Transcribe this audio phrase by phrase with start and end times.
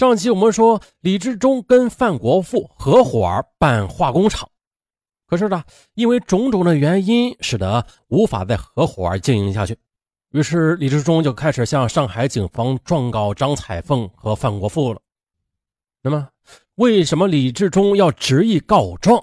[0.00, 4.48] 上期我们说李志忠跟范国富合伙办化工厂，
[5.26, 9.76] 可是呢，因为种种的原因，使得无法再合伙经营下去。
[10.30, 15.02] 于是李志忠就开始向上海警方状告张彩凤和范国富了。
[16.02, 16.28] 那么，
[16.76, 19.22] 为什么李志忠要执意告状？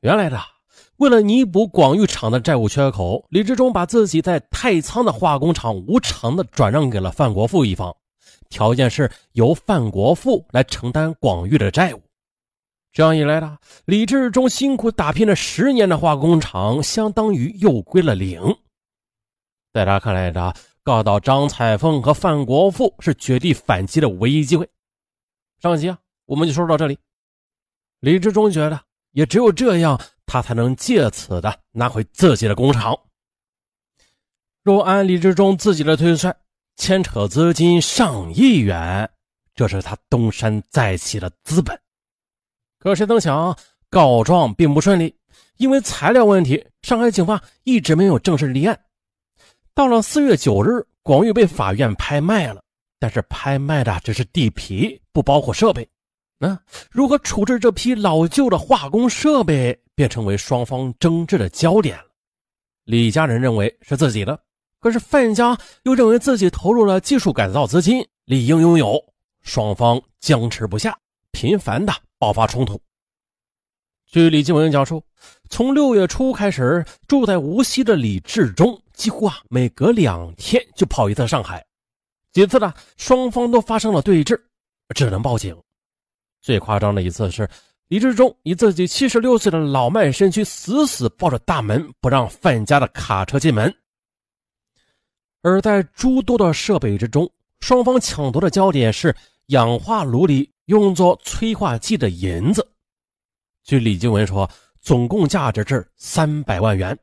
[0.00, 0.40] 原来的，
[0.96, 7.94] 为了弥补广域厂的债务缺口，李志忠把自己在太仓的化工厂无偿的转让给了范国富一方。
[8.48, 12.02] 条件是由范国富来承担广域的债务，
[12.92, 18.40] 这样一来呢，李志忠辛苦打拼了十年的化工厂，相当于又归了零。
[19.72, 20.52] 在他看来呢，
[20.82, 24.68] 告到张彩凤和范国富是绝地反击的唯一机会。
[25.60, 26.98] 上集啊，我们就说到这里。
[28.00, 28.80] 李志忠觉得，
[29.12, 32.98] 也只有这样，他才能借此的拿回自己的工厂。
[34.62, 36.34] 若按李志忠自己的推算。
[36.78, 39.10] 牵扯资金上亿元，
[39.54, 41.78] 这是他东山再起的资本。
[42.78, 43.58] 可谁曾想，
[43.90, 45.14] 告状并不顺利，
[45.56, 48.80] 因为材料问题，上海警方一直没有正式立案。
[49.74, 52.62] 到了四月九日，广域被法院拍卖了，
[53.00, 55.86] 但是拍卖的只是地皮，不包括设备。
[56.38, 56.56] 那
[56.92, 62.04] 如何处置这批老旧的化工设备，便成为双方争执的焦点了。
[62.84, 64.40] 李家人认为是自己的。
[64.80, 69.02] 可是范家又认为自己投入了技术改造资金，理应拥有，
[69.42, 70.96] 双方僵持不下，
[71.32, 72.80] 频繁的爆发冲突。
[74.06, 75.02] 据李继文讲述，
[75.50, 81.62] 从六月初开始，住在无锡的李志忠几乎啊每隔两天就跑一次上海，
[82.32, 84.40] 几次呢双方都发生了对峙，
[84.94, 85.54] 只能报警。
[86.40, 87.46] 最夸张的一次是
[87.88, 93.74] 李志忠以自己七十六岁的老迈身躯死死抱着大门，不让范家的卡车进门。
[95.42, 99.14] 而在诸多的设备之中，双方抢夺的焦点是
[99.46, 102.66] 氧化炉里用作催化剂的银子。
[103.64, 104.50] 据李金文说，
[104.80, 106.98] 总共价值是三百万元。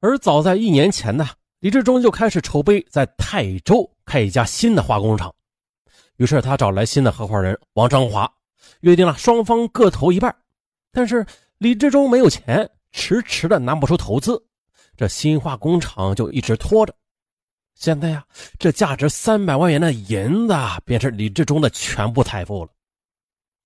[0.00, 1.26] 而早在一年前呢，
[1.60, 5.34] 李志忠就开始筹备在泰州开一家新的化工厂。
[6.16, 8.30] 于是他找来新的合伙人王章华，
[8.80, 10.34] 约定了双方各投一半。
[10.92, 11.26] 但是
[11.58, 14.46] 李志忠没有钱，迟迟的拿不出投资。
[14.96, 16.94] 这新化工厂就一直拖着，
[17.74, 18.24] 现在呀，
[18.58, 22.70] 这价值三百万元的银子便是李志忠的全部财富了。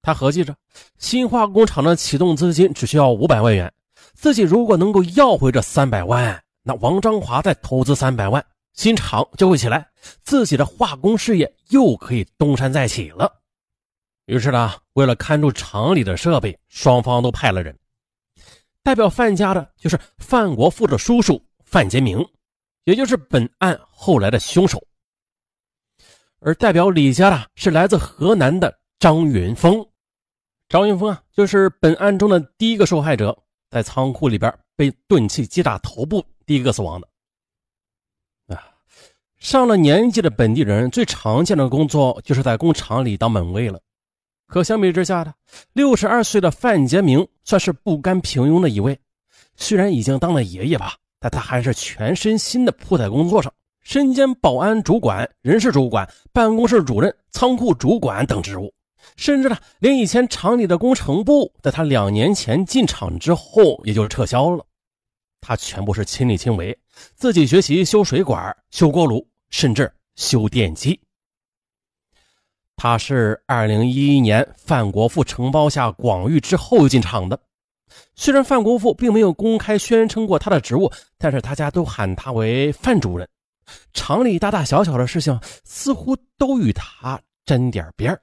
[0.01, 0.57] 他合计着，
[0.99, 3.71] 新化工厂的启动资金只需要五百万元，
[4.15, 9.87] 自己如果能够要回这三百万，那王章华再投资三百万，新厂就会起来，
[10.23, 13.31] 自己的化工事业又可以东山再起了。
[14.25, 17.77] 于是呢，为了看住厂里的设备，双方都派了人。
[18.83, 22.27] 代表范家的就是范国富的叔叔范杰明，
[22.85, 24.83] 也就是本案后来的凶手。
[26.41, 29.85] 而代表李家的是来自河南的张云峰。
[30.69, 33.37] 张云峰啊，就是本案中的第一个受害者，
[33.71, 37.09] 在仓库里边被钝器击打头部，第一个死亡的。
[38.55, 38.63] 啊，
[39.39, 43.81] 上了年纪的本地人最常见的工作就是在工厂里当门卫了。
[44.49, 45.35] 可相比之下的
[45.75, 48.99] 六十二岁的范杰明算是不甘平庸的一位。
[49.57, 58.73] 虽然已经当了爷爷吧，但他还是全身心的扑在工作上，身兼保安主管、人事主管、办公室主任、仓库主管等职务，
[59.17, 64.65] 甚至呢，连以前厂里的工程部，在他两年前进厂之后，也就是撤销了。
[65.41, 66.77] 他全部是亲力亲为，
[67.15, 70.99] 自己学习修水管、修锅炉，甚至修电机。
[72.79, 77.37] 他是二零一一年范国富承包下广域之后进厂的。
[78.15, 80.89] 虽然范国富并没有公开宣称过他的职务，
[81.19, 83.29] 但是大家都喊他为范主任。
[83.93, 88.17] 厂里大大小小的事情似乎都与他沾点边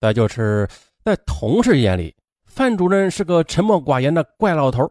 [0.00, 0.66] 再就是
[1.04, 4.90] 在同事眼里，范主任是个沉默寡言的怪老头。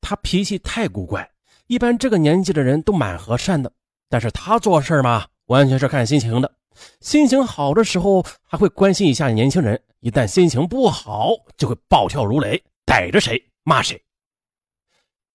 [0.00, 1.28] 他脾气太古怪，
[1.66, 3.72] 一般这个年纪的人都蛮和善的，
[4.08, 6.52] 但是他做事嘛，完全是看心情的。
[7.00, 14.00] 心情好的时候还会关心一下年轻人，一旦心情不好就会暴跳如雷，逮着谁骂谁。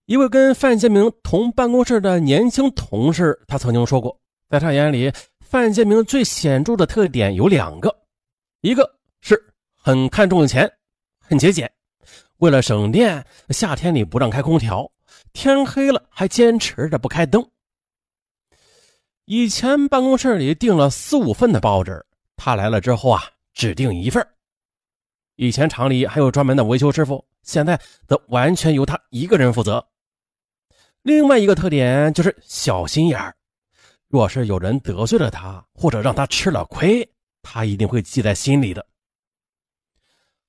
[0.06, 7.96] 一位跟范建明同办公室的年轻同事，他曾经说过，在他眼里，范建明最显著的特点有两个，
[8.62, 9.42] 一个是
[9.76, 10.70] 很看重钱，
[11.20, 11.72] 很节俭，
[12.38, 14.92] 为了省电，夏天里不让开空调，
[15.32, 17.48] 天黑了还坚持着不开灯。
[19.34, 22.06] 以前办公室里订了四五份的报纸，
[22.36, 23.24] 他来了之后啊，
[23.54, 24.28] 只订一份。
[25.38, 29.88] 以前厂里还有专门的维修师傅，现在则完全由他一个人负责。
[31.04, 33.34] 另外一个特点就是小心眼儿，
[34.10, 37.10] 若是有人得罪了他，或者让他吃了亏，
[37.42, 38.86] 他一定会记在心里的。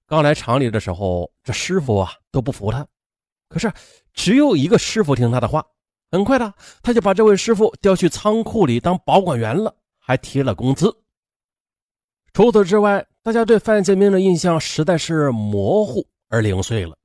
[0.08, 2.84] 刚来厂里的时候，这师傅啊都不服他，
[3.48, 3.72] 可是
[4.12, 5.64] 只有一个师傅听他的话。
[6.12, 10.94] 很快的，他就把这位师傅调去仓库里当保管员了，还提了工资。
[12.34, 16.98] 除此之外，大家对范建明的印象实在是模糊而零碎了。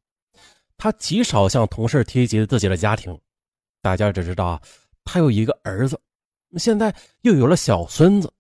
[0.76, 3.18] 他极少向同事提及自己的家庭，
[3.82, 4.62] 大家只知道
[5.06, 5.98] 他有一个儿子，
[6.58, 8.34] 现在又有了小孙子。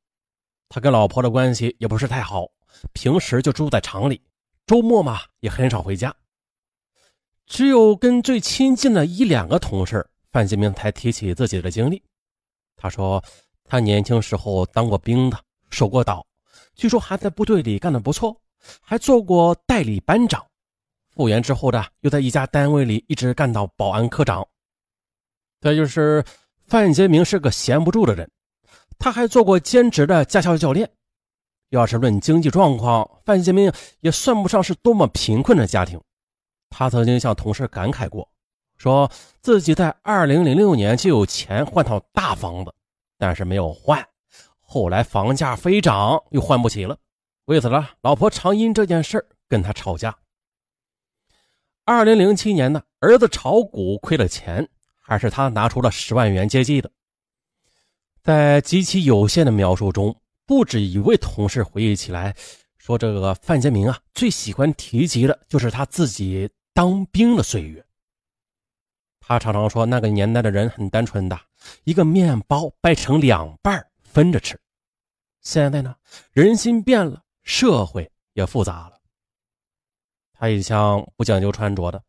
[0.67, 2.45] 他跟老婆的关系也不是太好，
[2.91, 4.21] 平时就住在厂里，
[4.65, 6.13] 周末嘛也很少回家。
[7.45, 10.05] 只有跟最亲近的一两个同事。
[10.37, 11.99] 范建明才提起自己的经历，
[12.75, 13.23] 他说
[13.63, 15.39] 他年轻时候当过兵的，
[15.71, 16.23] 守过岛，
[16.75, 18.39] 据说还在部队里干得不错，
[18.79, 20.45] 还做过代理班长。
[21.09, 24.47] 复员之后的，又在一家单位里一直干到保安科长。
[25.59, 26.23] 再就是
[26.67, 28.29] 范杰明是个闲不住的人，
[28.99, 30.87] 他还做过兼职的驾校教练。
[31.69, 35.99] 要是论经济状况，范杰明也算不上是多么贫困的家庭。
[36.69, 38.29] 他曾经向同事感慨过。
[38.77, 42.73] 说自己在二零零六年就有钱换套大房子，
[43.17, 44.07] 但是没有换。
[44.59, 46.97] 后来房价飞涨，又换不起了。
[47.45, 50.15] 为此呢，老婆常因这件事跟他吵架。
[51.85, 54.67] 二零零七年呢，儿子炒股亏了钱，
[55.01, 56.91] 还是他拿出了十万元接济的。
[58.21, 60.13] 在极其有限的描述中，
[60.45, 62.35] 不止一位同事回忆起来，
[62.77, 67.86] 说这个范建明啊，最喜欢提及的就是他自己当兵的岁月。
[69.27, 71.37] 他常常说，那个年代的人很单纯的，
[71.83, 74.57] 一个面包掰成两半分着吃。
[75.41, 75.93] 现在呢，
[76.31, 78.93] 人心变了，社会也复杂了。
[80.31, 82.01] 他一向不讲究穿着的，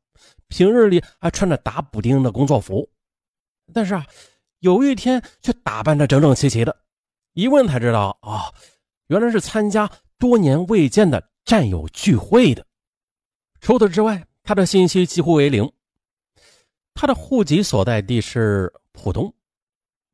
[0.46, 2.88] 平日里还穿着打补丁的工作服，
[3.74, 4.06] 但是啊，
[4.60, 6.84] 有一天却打扮的整整齐齐的。
[7.32, 8.54] 一问才知道，啊，
[9.08, 12.64] 原来是参加多年未见的战友聚会的。
[13.60, 15.68] 除此之外，他的信息几乎为零。
[17.00, 19.32] 他的户籍所在地是浦东，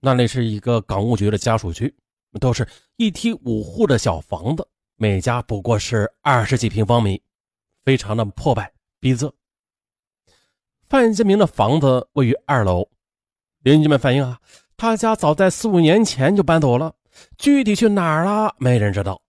[0.01, 1.95] 那里是一个港务局的家属区，
[2.39, 7.23] 都是一梯五户的小房子，每家不过是二十几平方米，
[7.87, 8.71] 非常的破败
[9.01, 9.33] 逼仄。
[10.87, 12.87] 范建明的房子位于二楼，
[13.61, 14.39] 邻居们反映啊，
[14.77, 16.95] 他家早在四五年前就搬走了，
[17.39, 19.23] 具体去哪儿了没人知道，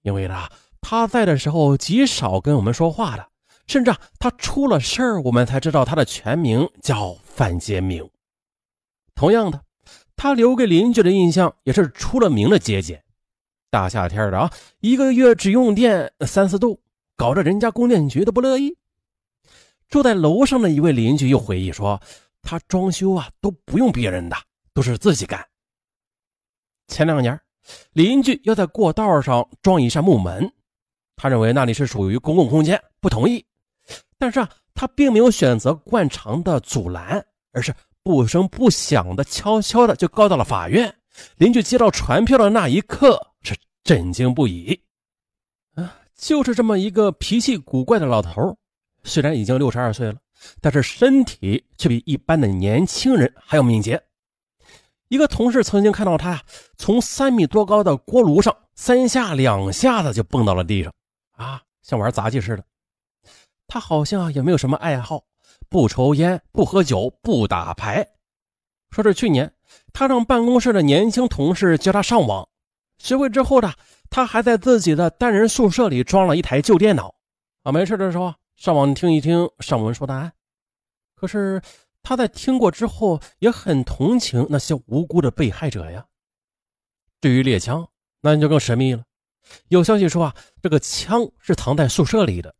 [0.00, 0.48] 因为呢，
[0.80, 3.28] 他在的时候极少跟我们说话的。
[3.66, 8.08] 甚至啊，他出了事儿，我们才知道他的全名叫范杰明。
[9.14, 9.62] 同样的，
[10.16, 13.02] 他留给邻居的印象也是出了名的节俭。
[13.70, 16.80] 大夏天的啊，一个月只用电三四度，
[17.16, 18.76] 搞得人家供电局都不乐意。
[19.88, 22.00] 住在楼上的一位邻居又回忆说，
[22.42, 24.36] 他装修啊都不用别人的，
[24.72, 25.44] 都是自己干。
[26.88, 27.40] 前两年，
[27.92, 30.52] 邻居要在过道上装一扇木门，
[31.16, 33.44] 他认为那里是属于公共空间，不同意。
[34.18, 40.94] 但是啊，他并没有选择惯常的阻拦，而是不声不响的、悄悄的就告到了法院。
[41.36, 44.80] 邻居接到传票的那一刻是震惊不已。
[45.74, 48.56] 啊，就是这么一个脾气古怪的老头，
[49.04, 50.16] 虽然已经六十二岁了，
[50.60, 54.02] 但是身体却比一般的年轻人还要敏捷。
[55.08, 56.42] 一个同事曾经看到他呀
[56.76, 60.92] 从三米多高的锅炉上三下两下子就蹦到了地上，
[61.36, 62.64] 啊，像玩杂技似的。
[63.66, 65.24] 他好像也没有什么爱好，
[65.68, 68.06] 不抽烟，不喝酒，不打牌。
[68.90, 69.52] 说是去年，
[69.92, 72.48] 他让办公室的年轻同事教他上网，
[72.98, 73.72] 学会之后呢，
[74.08, 77.14] 他还在自己的单人宿舍里装了一台旧电脑，
[77.64, 80.32] 啊，没事的时候上网听一听上文说答案。
[81.16, 81.60] 可是
[82.02, 86.06] 他在听过之后，也很同情那些无辜的被害者呀。
[87.20, 87.88] 至于猎枪，
[88.20, 89.02] 那你就更神秘了。
[89.68, 92.54] 有消息说啊，这个枪是藏在宿舍里的。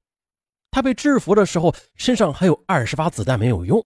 [0.75, 3.81] 他被制服的时候，身上还有二十发子弹没有用。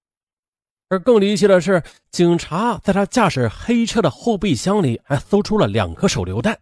[0.88, 6.58] 而更离奇的是，警察在他驾驶黑车的后备箱里还搜出了两颗手榴弹。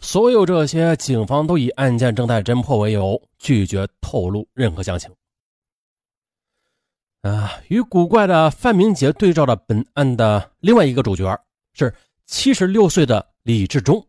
[0.00, 5.08] 所有这些，警方都以案件正在侦破为由，拒绝透露任何详情。
[7.22, 11.40] 啊，与古怪的范明杰对照的本案的另外一个主角
[11.72, 11.94] 是
[12.26, 14.04] 七十六岁的李志忠。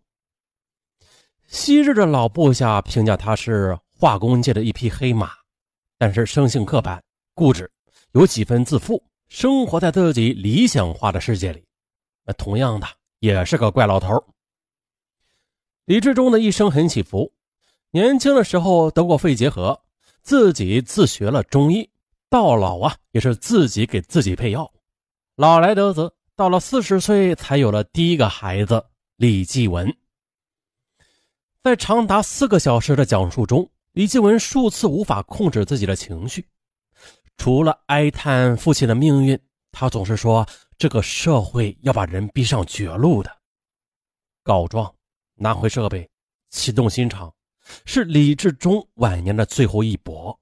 [1.46, 5.39] 昔日的老部下评价他是化工界的一匹黑马。
[6.00, 7.04] 但是生性刻板、
[7.36, 7.70] 固执，
[8.14, 11.64] 有几分自负，生活在自己理想化的世界里。
[12.26, 12.88] 那同样的，
[13.20, 14.24] 也是个怪老头。
[15.84, 17.32] 李志忠的一生很起伏，
[17.92, 19.82] 年轻的时候得过肺结核，
[20.22, 21.90] 自己自学了中医，
[22.30, 24.72] 到老啊也是自己给自己配药。
[25.36, 28.86] 老来得子，到了四十岁才有了第一个孩子
[29.18, 29.94] 李继文。
[31.62, 36.48] 在长达四个小时的讲述中，李继文数次无法控制自己的情绪，
[37.38, 39.40] 除了哀叹父亲的命运，
[39.72, 43.36] 他总是说这个社会要把人逼上绝路的。
[44.44, 44.94] 告状、
[45.36, 46.10] 拿回设备、
[46.52, 47.34] 启动新厂，
[47.86, 50.40] 是李志忠晚年的最后一搏。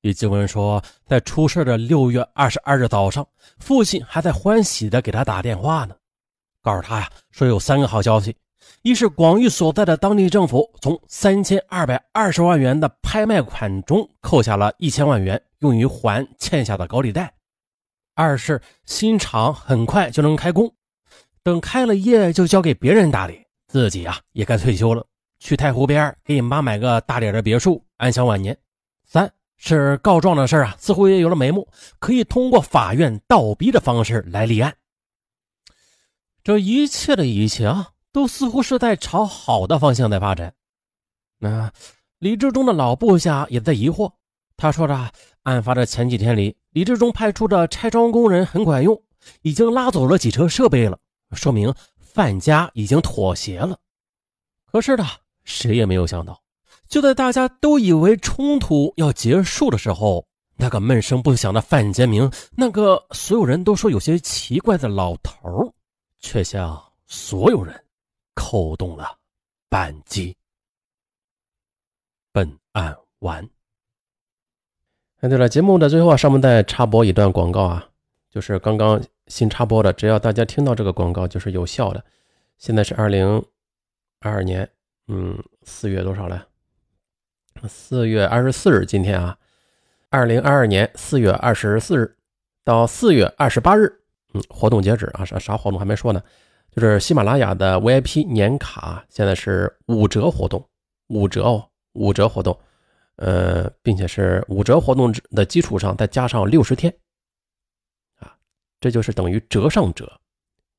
[0.00, 3.26] 李继文说，在出事的六月二十二日早上，
[3.58, 5.96] 父亲还在欢喜的给他打电话呢，
[6.62, 8.36] 告诉他呀，说有三个好消息。
[8.82, 17.26] 一是广玉所在的当地政府从三千二百二十万元的拍卖款中扣下了一千万元，用于还欠下的高利贷；
[18.14, 20.72] 二是新厂很快就能开工，
[21.42, 25.04] 等开了业就交给别人打理，自己啊也该退休了，
[25.38, 28.54] 去太湖边给你妈买个大点的别墅，安享晚年；
[29.04, 34.74] 三是告状的事啊，似乎也有了眉目，可以通过法院倒逼的方式来立案。
[36.42, 37.90] 这一切的一切啊。
[38.12, 40.52] 都似乎是在朝好的方向在发展。
[41.38, 41.70] 那
[42.18, 44.12] 李志忠的老部下也在疑惑。
[44.56, 45.10] 他说着，
[45.44, 49.02] 案发的前几天里，李志忠派出的拆装工人很管用，
[49.40, 50.98] 已经拉走了几车设备了，
[51.32, 53.78] 说明范家已经妥协了。
[54.70, 55.06] 可是呢，
[55.44, 56.38] 谁也没有想到，
[56.88, 60.26] 就在大家都以为冲突要结束的时候，
[60.56, 65.72] 那个闷声不响的范杰明，那个所有人都说有些奇怪的老头，
[66.18, 67.82] 却向所有人。
[68.34, 69.18] 扣动了
[69.68, 70.36] 扳机。
[72.32, 73.48] 本案完。
[75.20, 77.88] 哎，对了，节目的最后啊，上面再插播一段广告啊，
[78.30, 82.02] 就是刚刚新插播的，只要大家听到这个广告就是有效的。
[82.56, 83.44] 现在是二零
[84.20, 84.70] 二二年，
[85.08, 86.46] 嗯，四月多少了？
[87.68, 89.36] 四月二十四日，今天啊，
[90.08, 92.16] 二零二二年四月二十四日
[92.64, 94.00] 到四月二十八日，
[94.32, 96.22] 嗯，活动截止啊，啥啥活动还没说呢。
[96.72, 100.64] 就是喜马拉雅的 VIP 年卡现在是五折活动，
[101.08, 102.56] 五折哦，五折活动，
[103.16, 106.94] 呃，并且是五折活动的基础上再加上六十天，
[108.20, 108.32] 啊，
[108.80, 110.20] 这就是等于折上折，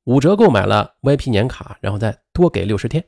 [0.04, 3.04] 五折购买了 VIP 年卡，然后再多给六十天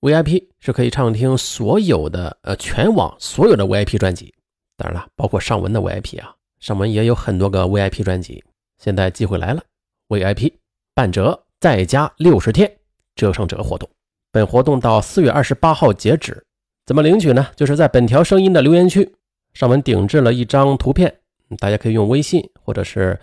[0.00, 4.32] ，VIP 是可以畅听所有的呃全网所有的 VIP 专辑，
[4.76, 8.44] 当然了，包括上文的 VIP 啊，上文也有很多个 VIP 专辑，
[8.78, 9.62] 现在机会来了
[10.08, 10.52] ，VIP
[10.94, 11.46] 半折。
[11.60, 12.78] 再加六十天
[13.16, 13.88] 折上折活动，
[14.30, 16.44] 本活动到四月二十八号截止。
[16.86, 17.48] 怎么领取呢？
[17.56, 19.14] 就是在本条声音的留言区，
[19.54, 21.20] 上文顶置了一张图片，
[21.58, 23.18] 大家可以用微信或者是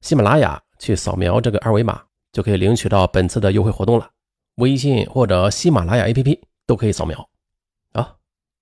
[0.00, 2.02] 喜马拉雅去扫描这个二维码，
[2.32, 4.10] 就可以领取到本次的优惠活动了。
[4.56, 7.28] 微信或者喜马拉雅 APP 都可以扫描。
[7.92, 8.16] 啊，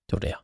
[0.06, 0.38] 就这样。